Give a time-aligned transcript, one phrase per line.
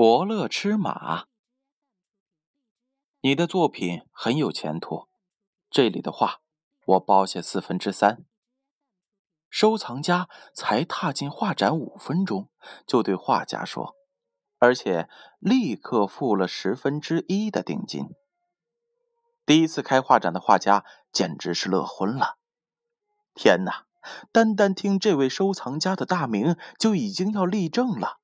[0.00, 1.26] 伯乐吃马，
[3.20, 5.08] 你的作品很有前途。
[5.68, 6.40] 这里的画，
[6.86, 8.24] 我包下四分之三。
[9.50, 12.48] 收藏家才踏进画展五分钟，
[12.86, 13.94] 就对画家说，
[14.56, 15.06] 而且
[15.38, 18.06] 立刻付了十分之一的定金。
[19.44, 20.82] 第一次开画展的画家
[21.12, 22.38] 简直是乐昏了。
[23.34, 23.84] 天哪！
[24.32, 28.19] 单单听这位收藏家的大名，就已经要立正了。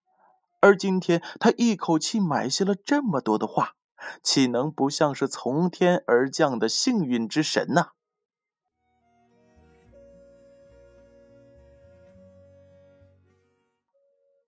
[0.67, 3.77] 而今天他一口气买下了这么多的画，
[4.21, 7.91] 岂能不像是从天而降的幸运之神呢？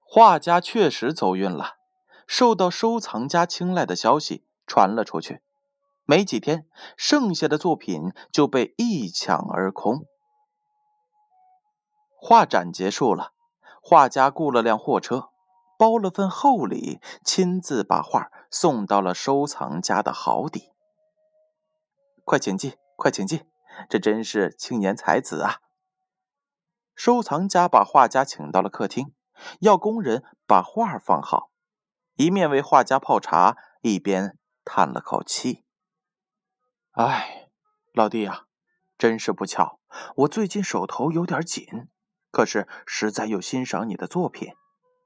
[0.03, 1.77] 画家确实走运了，
[2.27, 5.41] 受到收藏家青睐的消息传了出去，
[6.05, 6.67] 没几天，
[6.97, 10.05] 剩下的作品就被一抢而空。
[12.17, 13.35] 画展结束了，
[13.81, 15.29] 画家雇了辆货车。
[15.79, 20.73] 包了份厚礼，亲自把画送到了收藏家的豪邸。
[22.25, 23.47] 快请进，快请进，
[23.89, 25.61] 这真是青年才子啊！
[26.97, 29.15] 收藏家把画家请到了客厅，
[29.61, 31.53] 要工人把画放好，
[32.17, 35.65] 一面为画家泡茶，一边叹了口气
[36.99, 37.51] ：“哎，
[37.93, 38.47] 老弟呀，
[38.99, 39.79] 真是不巧，
[40.17, 41.89] 我最近手头有点紧，
[42.33, 44.55] 可是实在又欣赏你的作品。”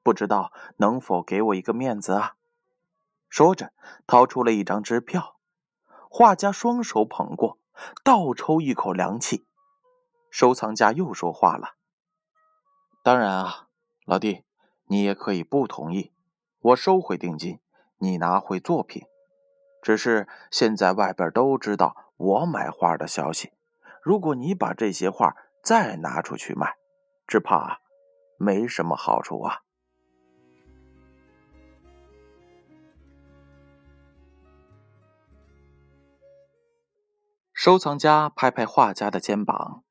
[0.02, 2.34] 不知道能否给我一个面子啊？
[3.28, 3.72] 说着，
[4.06, 5.36] 掏出了一张支票。
[6.10, 7.58] 画家双手捧过，
[8.04, 9.46] 倒抽一口凉气。
[10.30, 11.74] 收藏家又说话了
[13.02, 13.68] ：“当然啊，
[14.04, 14.44] 老弟，
[14.86, 16.12] 你也可以不同意，
[16.60, 17.60] 我收回定金，
[17.98, 19.04] 你拿回作品。
[19.80, 23.52] 只是现在外边都知道我买画的消息，
[24.02, 26.76] 如果你把这些画再拿出去卖，
[27.26, 27.80] 只怕
[28.36, 29.62] 没什么好处啊。”
[37.64, 39.84] 收藏家拍拍画家的肩膀：“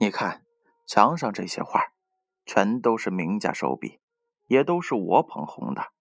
[0.00, 0.44] 你看，
[0.88, 1.92] 墙上这些画，
[2.44, 4.00] 全都是名家手笔，
[4.46, 5.92] 也都是我捧红的。”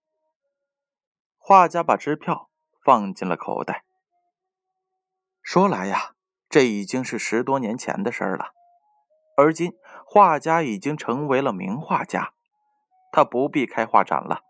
[1.38, 2.50] 画家把支票
[2.84, 3.85] 放进了口袋。
[5.44, 6.16] 说来呀，
[6.50, 8.47] 这已经是十多年前的事儿了。
[9.38, 9.74] 而今，
[10.07, 12.34] 画家已经成为了名画家，
[13.12, 14.41] 他不必开画展了，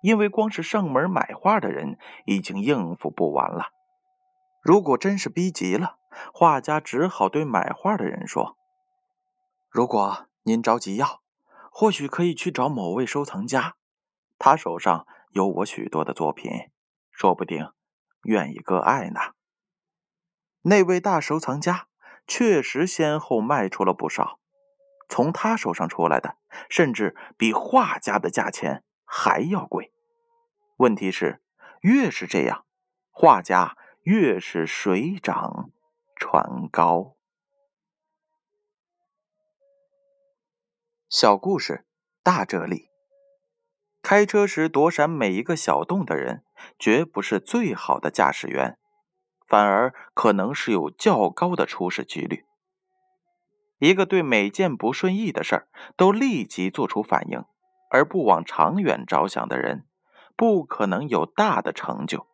[0.00, 3.66] 因为光是上门买画的人已经应付不完了。
[4.62, 5.98] 如果真是逼急了，
[6.32, 8.56] 画家只好对买画的人说
[9.68, 11.20] ：“如果您着急要，
[11.72, 13.74] 或许可以去找某位收藏家，
[14.38, 16.70] 他手上有我许多的作品，
[17.10, 17.72] 说不定
[18.22, 19.20] 愿意割爱呢。”
[20.62, 21.88] 那位大收藏家
[22.24, 24.38] 确实先后卖出了不少，
[25.08, 26.36] 从他手上出来的
[26.70, 29.92] 甚至比画家的价钱还要贵。
[30.76, 31.42] 问题是，
[31.80, 32.64] 越是这样，
[33.10, 33.76] 画家。
[34.02, 35.70] 越是水涨
[36.16, 37.14] 船高。
[41.08, 41.86] 小故事
[42.20, 42.90] 大哲理。
[44.02, 46.44] 开车时躲闪每一个小洞的人，
[46.80, 48.76] 绝不是最好的驾驶员，
[49.46, 52.44] 反而可能是有较高的出事几率。
[53.78, 57.44] 一个对每件不顺意的事儿都立即做出反应，
[57.88, 59.86] 而不往长远着想的人，
[60.34, 62.26] 不可能有大的成就。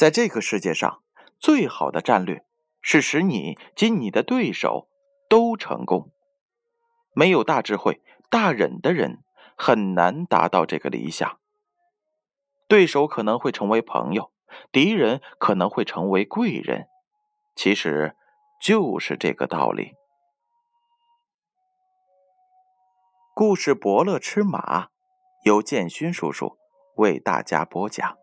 [0.00, 1.02] 在这个世界上，
[1.38, 2.42] 最好的战略
[2.80, 4.88] 是使你及你的对手
[5.28, 6.10] 都成功。
[7.12, 8.00] 没有大智慧、
[8.30, 9.22] 大忍的人，
[9.58, 11.38] 很难达到这个理想。
[12.66, 14.32] 对手可能会成为朋友，
[14.72, 16.88] 敌人可能会成为贵人，
[17.54, 18.16] 其实
[18.58, 19.96] 就是这个道理。
[23.34, 24.86] 故事《伯乐吃马》
[25.44, 26.56] 由建勋叔叔
[26.96, 28.19] 为大家播讲。